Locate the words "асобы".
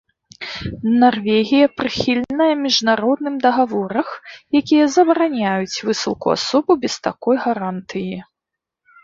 6.37-6.73